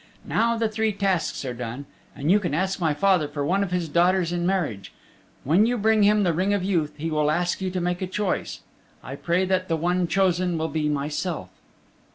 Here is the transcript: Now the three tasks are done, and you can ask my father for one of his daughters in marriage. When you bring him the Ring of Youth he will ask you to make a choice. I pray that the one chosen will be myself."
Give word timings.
Now 0.25 0.57
the 0.57 0.67
three 0.67 0.93
tasks 0.93 1.45
are 1.45 1.53
done, 1.53 1.85
and 2.15 2.31
you 2.31 2.39
can 2.39 2.55
ask 2.55 2.79
my 2.79 2.91
father 2.95 3.27
for 3.27 3.45
one 3.45 3.61
of 3.61 3.69
his 3.69 3.87
daughters 3.87 4.31
in 4.33 4.47
marriage. 4.47 4.91
When 5.43 5.67
you 5.67 5.77
bring 5.77 6.01
him 6.01 6.23
the 6.23 6.33
Ring 6.33 6.55
of 6.55 6.63
Youth 6.63 6.93
he 6.97 7.11
will 7.11 7.29
ask 7.29 7.61
you 7.61 7.69
to 7.69 7.79
make 7.79 8.01
a 8.01 8.07
choice. 8.07 8.61
I 9.03 9.15
pray 9.15 9.45
that 9.45 9.67
the 9.67 9.77
one 9.77 10.07
chosen 10.07 10.57
will 10.57 10.69
be 10.69 10.89
myself." 10.89 11.49